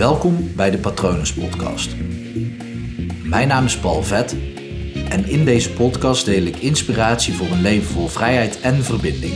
Welkom 0.00 0.54
bij 0.56 0.70
de 0.70 0.78
Patronus 0.78 1.34
Podcast. 1.34 1.96
Mijn 3.24 3.48
naam 3.48 3.64
is 3.64 3.78
Paul 3.78 4.02
Vet 4.02 4.36
en 5.08 5.24
in 5.24 5.44
deze 5.44 5.72
podcast 5.72 6.24
deel 6.24 6.42
ik 6.42 6.56
inspiratie 6.56 7.34
voor 7.34 7.46
een 7.46 7.60
leven 7.60 7.88
vol 7.88 8.06
vrijheid 8.06 8.60
en 8.60 8.74
verbinding. 8.84 9.34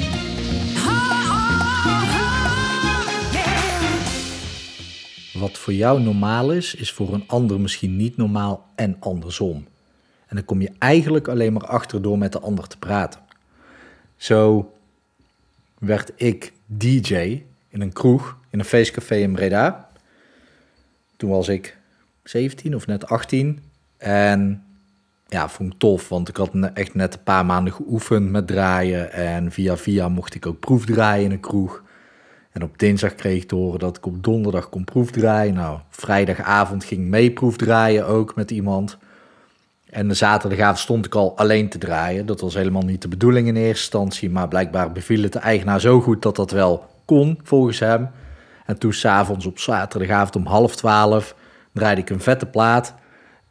Wat 5.33 5.59
voor 5.59 5.73
jou 5.73 6.03
normaal 6.03 6.53
is, 6.53 6.75
is 6.75 6.93
voor 6.93 7.15
een 7.15 7.25
ander 7.27 7.61
misschien 7.61 7.97
niet 7.97 8.17
normaal 8.17 8.67
en 8.75 8.97
andersom. 9.01 9.67
En 10.27 10.37
dan 10.37 10.45
kom 10.45 10.61
je 10.61 10.73
eigenlijk 10.79 11.29
alleen 11.29 11.53
maar 11.53 11.67
achter 11.67 12.03
door 12.03 12.19
met 12.19 12.33
de 12.33 12.41
ander 12.41 12.67
te 12.67 12.79
praten. 12.79 13.21
Zo 14.17 14.73
werd 15.79 16.13
ik 16.17 16.53
DJ 16.67 17.43
in 17.69 17.81
een 17.81 17.93
kroeg, 17.93 18.39
in 18.51 18.59
een 18.59 18.65
feestcafé 18.65 19.15
in 19.17 19.33
Breda. 19.33 19.93
Toen 21.17 21.31
was 21.31 21.49
ik 21.49 21.77
17 22.23 22.75
of 22.75 22.87
net 22.87 23.07
18. 23.07 23.63
En 23.97 24.65
ja, 25.27 25.49
vond 25.49 25.73
ik 25.73 25.79
tof, 25.79 26.09
want 26.09 26.29
ik 26.29 26.37
had 26.37 26.51
echt 26.75 26.95
net 26.95 27.15
een 27.15 27.23
paar 27.23 27.47
maanden 27.47 27.73
geoefend 27.73 28.31
met 28.31 28.47
draaien. 28.47 29.13
En 29.13 29.53
via 29.53 29.77
via 29.77 30.09
mocht 30.09 30.35
ik 30.35 30.47
ook 30.47 30.61
proefdraaien 30.61 31.25
in 31.25 31.31
een 31.31 31.41
kroeg. 31.41 31.83
En 32.53 32.63
op 32.63 32.79
dinsdag 32.79 33.15
kreeg 33.15 33.43
ik 33.43 33.49
te 33.49 33.55
horen 33.55 33.79
dat 33.79 33.97
ik 33.97 34.07
op 34.07 34.25
donderdag 34.25 34.69
kon 34.69 34.85
proefdraaien. 34.85 35.55
Nou, 35.55 35.79
vrijdagavond 35.91 36.85
ging 36.85 37.01
ik 37.01 37.07
mee 37.07 37.33
proefdraaien 37.33 38.07
ook 38.07 38.35
met 38.35 38.51
iemand. 38.51 38.99
En 39.91 40.09
de 40.09 40.15
zaterdagavond 40.15 40.79
stond 40.79 41.07
ik 41.07 41.15
al 41.15 41.37
alleen 41.37 41.69
te 41.69 41.79
draaien. 41.79 42.27
Dat 42.27 42.41
was 42.41 42.55
helemaal 42.55 42.83
niet 42.83 43.03
de 43.03 43.09
bedoeling 43.09 43.47
in 43.47 43.57
eerste 43.57 43.71
instantie. 43.71 44.31
Maar 44.31 44.49
blijkbaar 44.49 44.93
beviel 44.93 45.23
het 45.23 45.33
de 45.33 45.39
eigenaar 45.39 45.81
zo 45.81 46.01
goed 46.01 46.23
dat 46.23 46.37
dat 46.37 46.51
wel 46.51 46.87
kon, 47.05 47.41
volgens 47.43 47.79
hem. 47.79 48.09
En 48.65 48.79
toen 48.79 48.93
s'avonds 48.93 49.47
op 49.47 49.59
zaterdagavond 49.59 50.37
om 50.37 50.47
half 50.47 50.77
twaalf 50.77 51.35
draaide 51.73 52.01
ik 52.01 52.11
een 52.11 52.21
vette 52.21 52.47
plaat. 52.47 52.95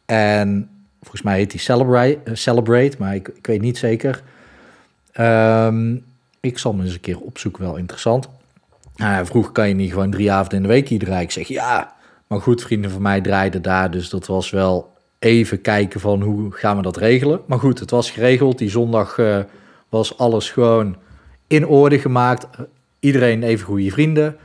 En 0.06 0.70
volgens 1.00 1.22
mij 1.22 1.36
heet 1.36 1.50
die 1.50 1.60
Celebrate, 1.60 2.18
uh, 2.24 2.34
Celebrate 2.34 2.96
maar 2.98 3.14
ik, 3.14 3.28
ik 3.28 3.46
weet 3.46 3.60
niet 3.60 3.78
zeker. 3.78 4.22
Ehm, 5.12 5.96
ik 6.40 6.58
zal 6.58 6.72
me 6.72 6.84
eens 6.84 6.94
een 6.94 7.00
keer 7.00 7.20
opzoeken, 7.20 7.62
wel 7.62 7.76
interessant. 7.76 8.28
Nou, 8.96 9.26
vroeger 9.26 9.52
kan 9.52 9.68
je 9.68 9.74
niet 9.74 9.92
gewoon 9.92 10.10
drie 10.10 10.32
avonden 10.32 10.56
in 10.56 10.62
de 10.62 10.68
week 10.68 10.88
hier 10.88 10.98
draaien. 10.98 11.22
Ik 11.22 11.30
zeg 11.30 11.48
ja, 11.48 11.94
maar 12.26 12.40
goed, 12.40 12.62
vrienden 12.62 12.90
van 12.90 13.02
mij 13.02 13.20
draaiden 13.20 13.62
daar. 13.62 13.90
Dus 13.90 14.08
dat 14.08 14.26
was 14.26 14.50
wel 14.50 14.92
even 15.18 15.60
kijken 15.60 16.00
van 16.00 16.22
hoe 16.22 16.52
gaan 16.52 16.76
we 16.76 16.82
dat 16.82 16.96
regelen. 16.96 17.40
Maar 17.46 17.58
goed, 17.58 17.80
het 17.80 17.90
was 17.90 18.10
geregeld. 18.10 18.58
Die 18.58 18.70
zondag 18.70 19.18
uh, 19.18 19.38
was 19.88 20.18
alles 20.18 20.50
gewoon 20.50 20.96
in 21.46 21.66
orde 21.66 21.98
gemaakt. 21.98 22.46
Iedereen 23.00 23.42
even 23.42 23.66
goede 23.66 23.90
vrienden. 23.90 24.36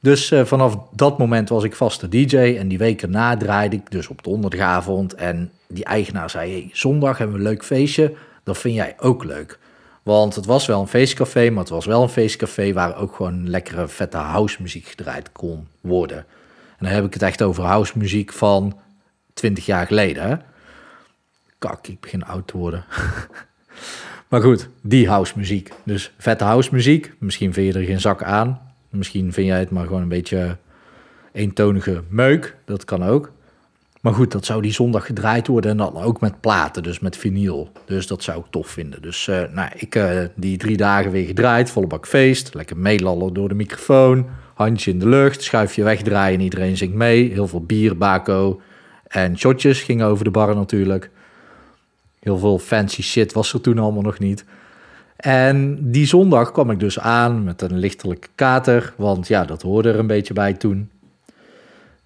Dus 0.00 0.30
uh, 0.30 0.44
vanaf 0.44 0.78
dat 0.92 1.18
moment 1.18 1.48
was 1.48 1.64
ik 1.64 1.74
vaste 1.74 2.08
DJ. 2.08 2.36
En 2.36 2.68
die 2.68 2.78
weken 2.78 3.10
na 3.10 3.36
draaide 3.36 3.76
ik 3.76 3.90
dus 3.90 4.08
op 4.08 4.24
donderdagavond. 4.24 5.14
En 5.14 5.52
die 5.68 5.84
eigenaar 5.84 6.30
zei, 6.30 6.50
hey, 6.50 6.70
zondag 6.72 7.18
hebben 7.18 7.36
we 7.36 7.42
een 7.42 7.48
leuk 7.48 7.64
feestje. 7.64 8.14
Dat 8.42 8.58
vind 8.58 8.74
jij 8.74 8.94
ook 8.98 9.24
leuk. 9.24 9.58
Want 10.02 10.34
het 10.34 10.46
was 10.46 10.66
wel 10.66 10.80
een 10.80 10.86
feestcafé, 10.88 11.50
maar 11.50 11.58
het 11.58 11.68
was 11.68 11.86
wel 11.86 12.02
een 12.02 12.08
feestcafé 12.08 12.72
waar 12.72 12.96
ook 12.96 13.14
gewoon 13.14 13.48
lekkere 13.48 13.88
vette 13.88 14.16
housemuziek 14.16 14.86
gedraaid 14.86 15.32
kon 15.32 15.66
worden. 15.80 16.18
En 16.18 16.84
dan 16.84 16.92
heb 16.92 17.04
ik 17.04 17.12
het 17.12 17.22
echt 17.22 17.42
over 17.42 17.64
housemuziek 17.64 18.32
van 18.32 18.78
20 19.34 19.66
jaar 19.66 19.86
geleden. 19.86 20.42
Kak, 21.58 21.86
ik 21.86 22.00
begin 22.00 22.24
oud 22.24 22.46
te 22.46 22.56
worden. 22.56 22.84
maar 24.28 24.40
goed, 24.40 24.68
die 24.80 25.08
housemuziek. 25.08 25.72
Dus 25.84 26.12
vette 26.18 26.44
housemuziek. 26.44 27.12
Misschien 27.18 27.52
vind 27.52 27.72
je 27.72 27.80
er 27.80 27.86
geen 27.86 28.00
zak 28.00 28.22
aan. 28.22 28.65
Misschien 28.96 29.32
vind 29.32 29.46
jij 29.46 29.58
het 29.58 29.70
maar 29.70 29.86
gewoon 29.86 30.02
een 30.02 30.08
beetje 30.08 30.56
eentonige 31.32 32.02
meuk. 32.08 32.56
Dat 32.64 32.84
kan 32.84 33.04
ook. 33.04 33.32
Maar 34.00 34.14
goed, 34.14 34.32
dat 34.32 34.44
zou 34.44 34.62
die 34.62 34.72
zondag 34.72 35.06
gedraaid 35.06 35.46
worden 35.46 35.70
en 35.70 35.76
dan 35.76 35.96
ook 35.96 36.20
met 36.20 36.40
platen, 36.40 36.82
dus 36.82 36.98
met 36.98 37.16
vinyl. 37.16 37.70
Dus 37.84 38.06
dat 38.06 38.22
zou 38.22 38.38
ik 38.38 38.44
tof 38.50 38.68
vinden. 38.68 39.02
Dus 39.02 39.26
uh, 39.26 39.42
nou, 39.52 39.70
ik 39.76 39.94
uh, 39.94 40.20
die 40.34 40.58
drie 40.58 40.76
dagen 40.76 41.10
weer 41.10 41.26
gedraaid, 41.26 41.70
volle 41.70 41.86
bak 41.86 42.06
feest. 42.06 42.54
Lekker 42.54 42.76
meelallen 42.76 43.34
door 43.34 43.48
de 43.48 43.54
microfoon, 43.54 44.26
handje 44.54 44.90
in 44.90 44.98
de 44.98 45.08
lucht, 45.08 45.42
schuifje 45.42 45.82
wegdraaien, 45.82 46.40
iedereen 46.40 46.76
zingt 46.76 46.94
mee. 46.94 47.32
Heel 47.32 47.46
veel 47.48 47.64
bier, 47.64 47.96
bako 47.96 48.60
en 49.08 49.38
shotjes 49.38 49.82
gingen 49.82 50.06
over 50.06 50.24
de 50.24 50.30
bar 50.30 50.54
natuurlijk. 50.54 51.10
Heel 52.20 52.38
veel 52.38 52.58
fancy 52.58 53.02
shit 53.02 53.32
was 53.32 53.52
er 53.52 53.60
toen 53.60 53.78
allemaal 53.78 54.02
nog 54.02 54.18
niet. 54.18 54.44
En 55.16 55.78
die 55.90 56.06
zondag 56.06 56.52
kwam 56.52 56.70
ik 56.70 56.80
dus 56.80 56.98
aan 56.98 57.44
met 57.44 57.62
een 57.62 57.78
lichtelijke 57.78 58.28
kater, 58.34 58.94
want 58.96 59.28
ja, 59.28 59.44
dat 59.44 59.62
hoorde 59.62 59.88
er 59.88 59.98
een 59.98 60.06
beetje 60.06 60.34
bij 60.34 60.52
toen. 60.52 60.90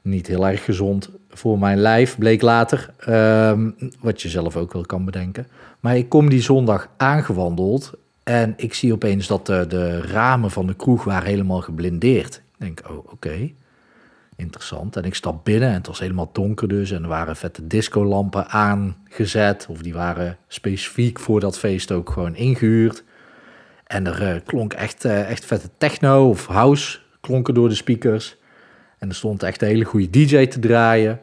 Niet 0.03 0.27
heel 0.27 0.49
erg 0.49 0.65
gezond 0.65 1.11
voor 1.31 1.59
mijn 1.59 1.79
lijf, 1.79 2.19
bleek 2.19 2.43
later. 2.43 2.91
Um, 3.09 3.75
wat 4.01 4.23
je 4.23 4.29
zelf 4.29 4.57
ook 4.57 4.73
wel 4.73 4.87
kan 4.87 5.05
bedenken. 5.05 5.47
Maar 5.81 5.97
ik 5.97 6.09
kom 6.09 6.29
die 6.29 6.43
zondag 6.43 6.89
aangewandeld 6.97 7.93
en 8.23 8.55
ik 8.57 8.75
zie 8.75 8.93
opeens 8.93 9.27
dat 9.27 9.47
de, 9.47 9.65
de 9.69 10.01
ramen 10.01 10.51
van 10.51 10.67
de 10.67 10.75
kroeg 10.75 11.05
waren 11.05 11.29
helemaal 11.29 11.61
geblindeerd. 11.61 12.35
Ik 12.35 12.67
denk, 12.67 12.83
oh, 12.91 13.13
oké. 13.13 13.51
Interessant. 14.41 14.97
En 14.97 15.05
ik 15.05 15.15
stap 15.15 15.45
binnen 15.45 15.69
en 15.69 15.75
het 15.75 15.87
was 15.87 15.99
helemaal 15.99 16.31
donker 16.33 16.69
dus. 16.69 16.91
En 16.91 17.03
er 17.03 17.09
waren 17.09 17.37
vette 17.37 17.67
discolampen 17.67 18.49
aangezet. 18.49 19.67
Of 19.69 19.83
die 19.83 19.93
waren 19.93 20.37
specifiek 20.49 21.21
voor 21.21 21.41
dat 21.41 21.59
feest 21.59 21.93
ook 21.93 22.11
gewoon 22.11 22.35
ingehuurd. 22.35 23.05
En 23.87 24.07
er 24.07 24.35
uh, 24.35 24.41
klonk 24.45 24.73
echt, 24.73 25.05
uh, 25.05 25.31
echt 25.31 25.45
vette 25.45 25.69
techno 25.79 26.29
of 26.29 26.47
house 26.47 26.99
klonken 27.21 27.55
door 27.55 27.69
de 27.69 27.75
speakers. 27.75 28.37
En 28.99 29.09
er 29.09 29.15
stond 29.15 29.43
echt 29.43 29.63
een 29.63 29.69
hele 29.69 29.85
goede 29.85 30.11
DJ 30.11 30.47
te 30.47 30.59
draaien. 30.59 31.21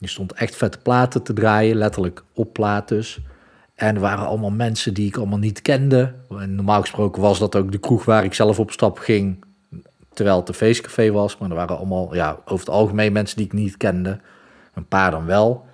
Er 0.00 0.08
stond 0.08 0.32
echt 0.32 0.56
vette 0.56 0.78
platen 0.78 1.22
te 1.22 1.32
draaien, 1.32 1.76
letterlijk 1.76 2.24
op 2.34 2.52
plaat 2.52 2.88
dus. 2.88 3.18
En 3.74 3.94
er 3.94 4.00
waren 4.00 4.26
allemaal 4.26 4.50
mensen 4.50 4.94
die 4.94 5.06
ik 5.06 5.16
allemaal 5.16 5.38
niet 5.38 5.62
kende. 5.62 6.14
En 6.28 6.54
normaal 6.54 6.80
gesproken 6.80 7.22
was 7.22 7.38
dat 7.38 7.56
ook 7.56 7.72
de 7.72 7.78
kroeg 7.78 8.04
waar 8.04 8.24
ik 8.24 8.34
zelf 8.34 8.58
op 8.58 8.70
stap 8.70 8.98
ging, 8.98 9.44
terwijl 10.16 10.38
het 10.38 10.48
een 10.48 10.54
feestcafé 10.54 11.10
was. 11.10 11.38
Maar 11.38 11.50
er 11.50 11.56
waren 11.56 11.76
allemaal, 11.76 12.14
ja, 12.14 12.38
over 12.44 12.66
het 12.66 12.74
algemeen 12.74 13.12
mensen 13.12 13.36
die 13.36 13.46
ik 13.46 13.52
niet 13.52 13.76
kende. 13.76 14.18
Een 14.74 14.86
paar 14.86 15.10
dan 15.10 15.26
wel. 15.26 15.64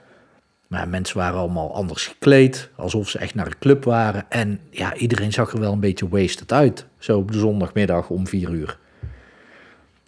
Maar 0.66 0.88
mensen 0.88 1.16
waren 1.16 1.38
allemaal 1.38 1.74
anders 1.74 2.06
gekleed, 2.06 2.70
alsof 2.76 3.08
ze 3.08 3.18
echt 3.18 3.34
naar 3.34 3.46
een 3.46 3.58
club 3.58 3.84
waren. 3.84 4.24
En 4.28 4.60
ja, 4.70 4.94
iedereen 4.94 5.32
zag 5.32 5.52
er 5.52 5.60
wel 5.60 5.72
een 5.72 5.80
beetje 5.80 6.08
wasted 6.08 6.52
uit. 6.52 6.86
Zo 6.98 7.18
op 7.18 7.32
de 7.32 7.38
zondagmiddag 7.38 8.08
om 8.08 8.26
vier 8.26 8.50
uur. 8.50 8.78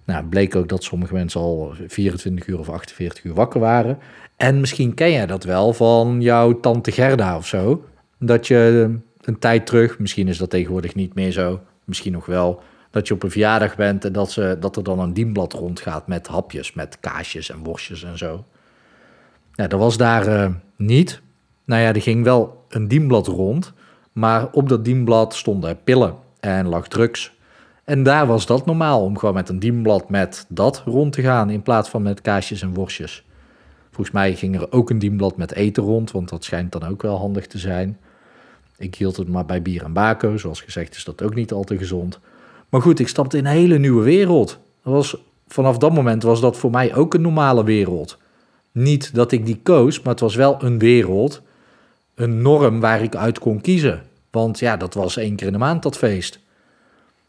Nou, 0.05 0.25
bleek 0.25 0.57
ook 0.57 0.69
dat 0.69 0.85
sommige 0.85 1.15
mensen 1.15 1.41
al 1.41 1.75
24 1.87 2.47
uur 2.47 2.59
of 2.59 2.69
48 2.69 3.25
uur 3.25 3.35
wakker 3.35 3.61
waren. 3.61 3.99
En 4.37 4.61
misschien 4.61 4.95
ken 4.95 5.11
jij 5.11 5.27
dat 5.27 5.45
wel 5.45 5.73
van 5.73 6.21
jouw 6.21 6.61
tante 6.61 6.93
Gerda 6.93 7.37
of 7.37 7.47
zo. 7.47 7.85
Dat 8.19 8.47
je 8.47 8.91
een 9.21 9.39
tijd 9.39 9.67
terug, 9.67 9.99
misschien 9.99 10.29
is 10.29 10.39
dat 10.39 10.51
tegenwoordig 10.51 10.95
niet 10.95 11.15
meer 11.15 11.31
zo, 11.31 11.61
misschien 11.85 12.13
nog 12.13 12.27
wel, 12.27 12.63
dat 12.95 13.09
je 13.09 13.15
op 13.15 13.23
een 13.23 13.31
verjaardag 13.31 13.77
bent 13.77 14.05
en 14.05 14.13
dat, 14.13 14.33
ze, 14.33 14.57
dat 14.61 14.77
er 14.77 14.85
dan 14.85 14.99
een 14.99 15.13
dienblad 15.13 15.53
rondgaat 15.53 16.07
met 16.07 16.27
hapjes, 16.27 16.73
met 16.73 17.01
kaasjes 17.01 17.51
en 17.51 17.59
worstjes 17.59 18.05
en 18.05 18.19
zo. 18.19 18.45
Nou, 19.55 19.69
dat 19.69 19.81
was 19.81 19.97
daar 19.97 20.29
uh, 20.29 20.51
niet. 20.77 21.21
Nou 21.65 21.83
ja, 21.83 21.95
er 21.95 22.03
ging 22.03 22.25
wel 22.25 22.65
een 22.69 22.89
dienblad 22.89 23.27
rond, 23.27 23.73
maar 24.13 24.51
op 24.53 24.69
dat 24.69 24.85
dienblad 24.85 25.35
stonden 25.35 25.83
pillen 25.85 26.15
en 26.41 26.69
lag 26.69 26.89
drugs 26.89 27.33
en 27.85 28.03
daar 28.03 28.27
was 28.27 28.47
dat 28.47 28.67
normaal, 28.67 29.03
om 29.03 29.19
gewoon 29.19 29.35
met 29.35 29.49
een 29.49 29.59
dienblad 29.59 30.11
met 30.11 30.47
dat 30.49 30.83
rond 30.85 31.13
te 31.13 31.23
gaan 31.23 31.51
in 31.51 31.63
plaats 31.63 31.89
van 31.89 32.03
met 32.03 32.21
kaasjes 32.21 32.63
en 32.63 32.75
worstjes. 32.75 33.25
Volgens 33.91 34.15
mij 34.15 34.35
ging 34.35 34.61
er 34.61 34.73
ook 34.73 34.91
een 34.91 34.99
dienblad 34.99 35.37
met 35.37 35.53
eten 35.53 35.83
rond, 35.83 36.11
want 36.11 36.29
dat 36.29 36.45
schijnt 36.45 36.73
dan 36.73 36.85
ook 36.85 37.03
wel 37.03 37.19
handig 37.19 37.47
te 37.47 37.59
zijn. 37.59 37.99
Ik 38.77 38.95
hield 38.95 39.17
het 39.17 39.29
maar 39.29 39.47
bij 39.47 39.63
bier 39.63 39.85
en 39.85 39.93
bako, 39.93 40.37
zoals 40.37 40.61
gezegd 40.61 40.97
is 40.97 41.05
dat 41.05 41.23
ook 41.23 41.35
niet 41.35 41.53
al 41.53 41.65
te 41.65 41.79
gezond. 41.79 42.21
Maar 42.75 42.83
goed, 42.83 42.99
ik 42.99 43.09
stapte 43.09 43.37
in 43.37 43.47
een 43.47 43.53
hele 43.53 43.79
nieuwe 43.79 44.03
wereld. 44.03 44.59
Dat 44.83 44.93
was, 44.93 45.17
vanaf 45.49 45.79
dat 45.79 45.93
moment 45.93 46.23
was 46.23 46.41
dat 46.41 46.57
voor 46.57 46.71
mij 46.71 46.95
ook 46.95 47.15
een 47.15 47.21
normale 47.21 47.65
wereld. 47.65 48.19
Niet 48.73 49.15
dat 49.15 49.33
ik 49.33 49.47
die 49.47 49.61
koos, 49.63 50.01
maar 50.01 50.13
het 50.13 50.21
was 50.21 50.35
wel 50.35 50.63
een 50.63 50.79
wereld, 50.79 51.43
een 52.15 52.43
norm 52.43 52.81
waar 52.81 53.03
ik 53.03 53.17
uit 53.17 53.39
kon 53.39 53.61
kiezen. 53.61 54.03
Want 54.31 54.59
ja, 54.59 54.77
dat 54.77 54.95
was 54.95 55.17
één 55.17 55.37
keer 55.37 55.47
in 55.47 55.53
de 55.53 55.59
maand 55.59 55.83
dat 55.83 55.99
feest. 55.99 56.41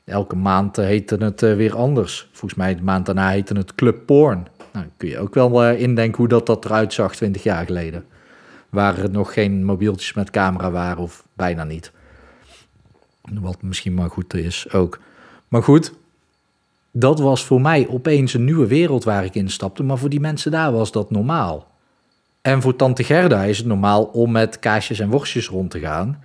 Elke 0.05 0.35
maand 0.35 0.75
heette 0.75 1.15
het 1.15 1.41
uh, 1.41 1.55
weer 1.55 1.75
anders. 1.75 2.29
Volgens 2.31 2.59
mij 2.59 2.75
de 2.75 2.83
maand 2.83 3.05
daarna 3.05 3.29
heette 3.29 3.53
het 3.57 3.75
Club 3.75 4.05
Porn. 4.05 4.47
Nou, 4.71 4.85
kun 4.97 5.09
je 5.09 5.19
ook 5.19 5.33
wel 5.33 5.63
uh, 5.63 5.81
indenken 5.81 6.17
hoe 6.17 6.27
dat, 6.27 6.45
dat 6.45 6.65
eruit 6.65 6.93
zag 6.93 7.15
20 7.15 7.43
jaar 7.43 7.65
geleden. 7.65 8.05
Waar 8.69 8.97
er 8.97 9.09
nog 9.09 9.33
geen 9.33 9.65
mobieltjes 9.65 10.13
met 10.13 10.29
camera 10.29 10.71
waren 10.71 11.03
of 11.03 11.25
bijna 11.33 11.63
niet. 11.63 11.91
Wat 13.21 13.61
misschien 13.61 13.93
maar 13.93 14.09
goed 14.09 14.33
is 14.33 14.71
ook. 14.71 14.99
Maar 15.55 15.63
goed, 15.63 15.93
dat 16.91 17.19
was 17.19 17.45
voor 17.45 17.61
mij 17.61 17.87
opeens 17.89 18.33
een 18.33 18.43
nieuwe 18.43 18.67
wereld 18.67 19.03
waar 19.03 19.25
ik 19.25 19.35
instapte. 19.35 19.83
Maar 19.83 19.97
voor 19.97 20.09
die 20.09 20.19
mensen 20.19 20.51
daar 20.51 20.71
was 20.71 20.91
dat 20.91 21.11
normaal. 21.11 21.67
En 22.41 22.61
voor 22.61 22.75
tante 22.75 23.03
Gerda 23.03 23.43
is 23.43 23.57
het 23.57 23.67
normaal 23.67 24.03
om 24.03 24.31
met 24.31 24.59
kaasjes 24.59 24.99
en 24.99 25.09
worstjes 25.09 25.47
rond 25.47 25.71
te 25.71 25.79
gaan. 25.79 26.23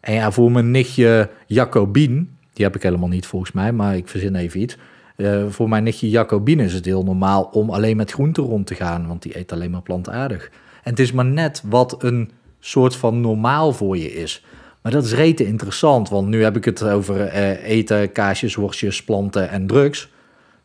En 0.00 0.14
ja, 0.14 0.30
voor 0.30 0.52
mijn 0.52 0.70
nichtje 0.70 1.30
Jacobien, 1.46 2.36
die 2.52 2.64
heb 2.64 2.74
ik 2.74 2.82
helemaal 2.82 3.08
niet 3.08 3.26
volgens 3.26 3.52
mij, 3.52 3.72
maar 3.72 3.96
ik 3.96 4.08
verzin 4.08 4.34
even 4.34 4.60
iets. 4.60 4.76
Uh, 5.16 5.44
voor 5.48 5.68
mijn 5.68 5.82
nichtje 5.82 6.10
Jacobine 6.10 6.64
is 6.64 6.72
het 6.72 6.84
heel 6.84 7.04
normaal 7.04 7.42
om 7.42 7.70
alleen 7.70 7.96
met 7.96 8.12
groenten 8.12 8.42
rond 8.42 8.66
te 8.66 8.74
gaan, 8.74 9.06
want 9.06 9.22
die 9.22 9.38
eet 9.38 9.52
alleen 9.52 9.70
maar 9.70 9.82
plantaardig. 9.82 10.50
En 10.82 10.90
het 10.90 11.00
is 11.00 11.12
maar 11.12 11.24
net 11.24 11.62
wat 11.66 12.02
een 12.02 12.30
soort 12.60 12.96
van 12.96 13.20
normaal 13.20 13.72
voor 13.72 13.96
je 13.96 14.12
is. 14.12 14.44
Maar 14.86 14.94
dat 14.94 15.04
is 15.04 15.12
rete 15.12 15.46
interessant, 15.46 16.08
want 16.08 16.28
nu 16.28 16.42
heb 16.42 16.56
ik 16.56 16.64
het 16.64 16.82
over 16.82 17.16
uh, 17.16 17.68
eten, 17.68 18.12
kaasjes, 18.12 18.54
worstjes, 18.54 19.04
planten 19.04 19.50
en 19.50 19.66
drugs. 19.66 20.10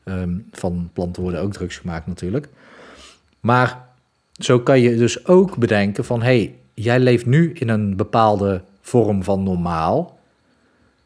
Um, 0.05 0.45
van 0.51 0.89
planten 0.93 1.21
worden 1.21 1.41
ook 1.41 1.53
drugs 1.53 1.77
gemaakt 1.77 2.07
natuurlijk. 2.07 2.47
Maar 3.39 3.87
zo 4.31 4.59
kan 4.59 4.79
je 4.79 4.95
dus 4.95 5.27
ook 5.27 5.57
bedenken 5.57 6.05
van... 6.05 6.21
hey, 6.21 6.55
jij 6.73 6.99
leeft 6.99 7.25
nu 7.25 7.51
in 7.53 7.69
een 7.69 7.95
bepaalde 7.95 8.61
vorm 8.81 9.23
van 9.23 9.43
normaal. 9.43 10.19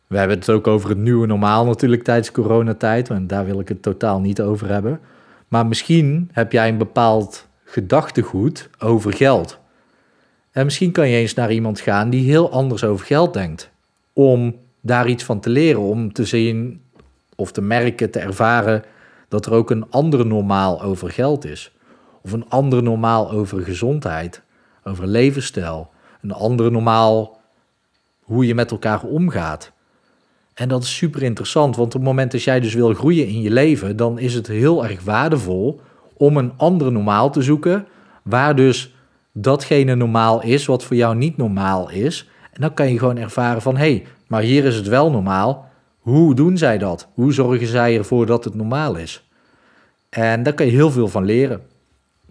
We 0.07 0.17
hebben 0.17 0.37
het 0.37 0.49
ook 0.49 0.67
over 0.67 0.89
het 0.89 0.97
nieuwe 0.97 1.27
normaal 1.27 1.65
natuurlijk 1.65 2.03
tijdens 2.03 2.31
coronatijd... 2.31 3.09
en 3.09 3.27
daar 3.27 3.45
wil 3.45 3.59
ik 3.59 3.67
het 3.67 3.81
totaal 3.81 4.19
niet 4.19 4.41
over 4.41 4.67
hebben. 4.67 4.99
Maar 5.47 5.65
misschien 5.65 6.29
heb 6.31 6.51
jij 6.51 6.67
een 6.69 6.77
bepaald 6.77 7.47
gedachtegoed 7.63 8.69
over 8.79 9.13
geld... 9.13 9.63
En 10.55 10.65
misschien 10.65 10.91
kan 10.91 11.09
je 11.09 11.17
eens 11.17 11.33
naar 11.33 11.51
iemand 11.51 11.79
gaan 11.79 12.09
die 12.09 12.29
heel 12.29 12.51
anders 12.51 12.83
over 12.83 13.05
geld 13.05 13.33
denkt. 13.33 13.69
Om 14.13 14.55
daar 14.81 15.07
iets 15.07 15.23
van 15.23 15.39
te 15.39 15.49
leren, 15.49 15.81
om 15.81 16.13
te 16.13 16.25
zien 16.25 16.81
of 17.35 17.51
te 17.51 17.61
merken, 17.61 18.11
te 18.11 18.19
ervaren 18.19 18.83
dat 19.27 19.45
er 19.45 19.53
ook 19.53 19.69
een 19.69 19.89
ander 19.89 20.25
normaal 20.25 20.81
over 20.81 21.11
geld 21.11 21.45
is. 21.45 21.71
Of 22.21 22.31
een 22.31 22.49
ander 22.49 22.83
normaal 22.83 23.31
over 23.31 23.61
gezondheid, 23.61 24.41
over 24.83 25.07
levensstijl. 25.07 25.89
Een 26.21 26.31
ander 26.31 26.71
normaal 26.71 27.39
hoe 28.21 28.45
je 28.45 28.55
met 28.55 28.71
elkaar 28.71 29.03
omgaat. 29.03 29.71
En 30.53 30.67
dat 30.67 30.83
is 30.83 30.95
super 30.95 31.23
interessant, 31.23 31.75
want 31.75 31.87
op 31.87 31.99
het 32.01 32.09
moment 32.09 32.31
dat 32.31 32.43
jij 32.43 32.59
dus 32.59 32.73
wil 32.73 32.93
groeien 32.93 33.27
in 33.27 33.41
je 33.41 33.51
leven, 33.51 33.95
dan 33.95 34.19
is 34.19 34.33
het 34.33 34.47
heel 34.47 34.85
erg 34.85 35.03
waardevol 35.03 35.81
om 36.17 36.37
een 36.37 36.53
ander 36.57 36.91
normaal 36.91 37.29
te 37.29 37.41
zoeken, 37.41 37.87
waar 38.23 38.55
dus 38.55 38.94
datgene 39.37 39.95
normaal 39.95 40.43
is 40.43 40.65
wat 40.65 40.83
voor 40.83 40.95
jou 40.95 41.15
niet 41.15 41.37
normaal 41.37 41.89
is. 41.89 42.29
En 42.51 42.61
dan 42.61 42.73
kan 42.73 42.91
je 42.91 42.99
gewoon 42.99 43.17
ervaren 43.17 43.61
van, 43.61 43.77
hé, 43.77 43.91
hey, 43.91 44.05
maar 44.27 44.41
hier 44.41 44.65
is 44.65 44.75
het 44.75 44.87
wel 44.87 45.11
normaal. 45.11 45.69
Hoe 45.99 46.35
doen 46.35 46.57
zij 46.57 46.77
dat? 46.77 47.07
Hoe 47.13 47.33
zorgen 47.33 47.67
zij 47.67 47.97
ervoor 47.97 48.25
dat 48.25 48.43
het 48.43 48.55
normaal 48.55 48.95
is? 48.95 49.29
En 50.09 50.43
daar 50.43 50.53
kan 50.53 50.65
je 50.65 50.71
heel 50.71 50.91
veel 50.91 51.07
van 51.07 51.25
leren. 51.25 51.61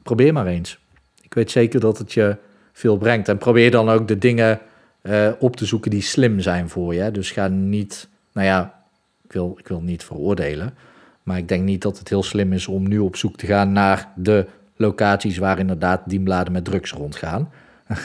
Probeer 0.02 0.32
maar 0.32 0.46
eens. 0.46 0.78
Ik 1.22 1.34
weet 1.34 1.50
zeker 1.50 1.80
dat 1.80 1.98
het 1.98 2.12
je 2.12 2.36
veel 2.72 2.96
brengt. 2.96 3.28
En 3.28 3.38
probeer 3.38 3.70
dan 3.70 3.88
ook 3.88 4.08
de 4.08 4.18
dingen 4.18 4.60
uh, 5.02 5.28
op 5.38 5.56
te 5.56 5.64
zoeken 5.64 5.90
die 5.90 6.02
slim 6.02 6.40
zijn 6.40 6.68
voor 6.68 6.94
je. 6.94 7.10
Dus 7.10 7.30
ga 7.30 7.48
niet, 7.48 8.08
nou 8.32 8.46
ja, 8.46 8.82
ik 9.24 9.32
wil, 9.32 9.56
ik 9.58 9.68
wil 9.68 9.80
niet 9.80 10.04
veroordelen. 10.04 10.74
Maar 11.22 11.38
ik 11.38 11.48
denk 11.48 11.64
niet 11.64 11.82
dat 11.82 11.98
het 11.98 12.08
heel 12.08 12.22
slim 12.22 12.52
is 12.52 12.66
om 12.66 12.88
nu 12.88 12.98
op 12.98 13.16
zoek 13.16 13.36
te 13.36 13.46
gaan 13.46 13.72
naar 13.72 14.12
de 14.16 14.46
locaties 14.76 15.38
waar 15.38 15.59
inderdaad 15.59 16.00
dienbladen 16.06 16.53
met 16.53 16.65
drugs 16.65 16.93
rondgaan. 16.93 17.50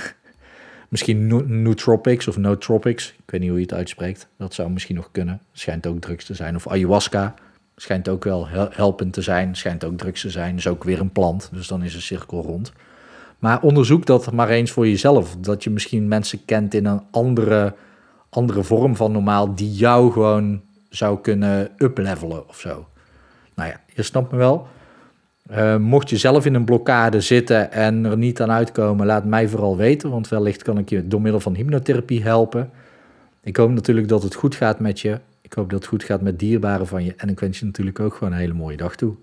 misschien 0.90 1.28
nootropics 1.62 2.28
of 2.28 2.38
nootropics, 2.38 3.10
ik 3.10 3.32
weet 3.32 3.40
niet 3.40 3.50
hoe 3.50 3.60
je 3.60 3.66
het 3.66 3.74
uitspreekt. 3.74 4.28
Dat 4.38 4.54
zou 4.54 4.70
misschien 4.70 4.96
nog 4.96 5.10
kunnen. 5.12 5.42
Schijnt 5.52 5.88
ook 5.88 6.00
drugs 6.02 6.26
te 6.26 6.34
zijn. 6.34 6.56
Of 6.56 6.68
ayahuasca, 6.68 7.34
schijnt 7.76 8.10
ook 8.10 8.24
wel 8.24 8.48
helpend 8.50 9.14
te 9.14 9.22
zijn. 9.22 9.56
Schijnt 9.56 9.84
ook 9.84 9.98
drugs 9.98 10.22
te 10.22 10.30
zijn. 10.30 10.56
Is 10.56 10.68
ook 10.68 10.84
weer 10.84 11.00
een 11.00 11.12
plant, 11.12 11.50
dus 11.54 11.68
dan 11.68 11.84
is 11.84 11.96
een 11.96 12.02
cirkel 12.02 12.42
rond. 12.42 12.72
Maar 13.40 13.62
onderzoek 13.62 14.06
dat 14.06 14.32
maar 14.32 14.50
eens 14.50 14.72
voor 14.72 14.88
jezelf. 14.88 15.36
Dat 15.40 15.64
je 15.64 15.70
misschien 15.70 16.08
mensen 16.08 16.46
kent 16.46 16.74
in 16.74 16.86
een 16.86 17.02
andere, 17.12 17.76
andere 18.30 18.64
vorm 18.64 18.96
van 18.96 19.12
normaal, 19.12 19.56
die 19.56 19.72
jou 19.72 20.12
gewoon 20.12 20.62
zou 20.90 21.22
kunnen 21.22 21.72
uplevelen 21.78 22.48
of 22.48 22.60
zo. 22.60 22.88
Nou 23.56 23.70
ja, 23.70 23.82
je 23.94 24.04
snapt 24.04 24.32
me 24.32 24.38
wel. 24.38 24.68
Uh, 25.52 25.78
mocht 25.78 26.10
je 26.10 26.18
zelf 26.18 26.46
in 26.46 26.54
een 26.54 26.66
blokkade 26.66 27.22
zitten 27.22 27.72
en 27.72 28.06
er 28.06 28.18
niet 28.18 28.42
aan 28.42 28.52
uitkomen, 28.52 29.06
laat 29.06 29.26
mij 29.26 29.48
vooral 29.48 29.78
weten, 29.78 30.10
want 30.10 30.28
wellicht 30.30 30.64
kan 30.64 30.78
ik 30.78 30.90
je 30.90 31.08
door 31.08 31.22
middel 31.22 31.40
van 31.40 31.56
hypnotherapie 31.56 32.24
helpen. 32.24 32.70
Ik 33.44 33.56
hoop 33.58 33.70
natuurlijk 33.70 34.08
dat 34.08 34.24
het 34.24 34.36
goed 34.36 34.56
gaat 34.56 34.80
met 34.80 35.00
je. 35.00 35.20
Ik 35.42 35.54
hoop 35.54 35.70
dat 35.70 35.80
het 35.80 35.90
goed 35.90 36.04
gaat 36.04 36.22
met 36.22 36.40
dierbaren 36.40 36.88
van 36.88 37.04
je. 37.04 37.14
En 37.18 37.30
ik 37.30 37.40
wens 37.40 37.60
je 37.60 37.66
natuurlijk 37.66 38.00
ook 38.00 38.14
gewoon 38.14 38.34
een 38.34 38.40
hele 38.40 38.54
mooie 38.54 38.78
dag 38.78 38.96
toe. 38.96 39.16